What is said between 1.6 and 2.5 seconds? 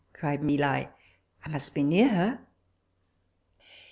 be near her.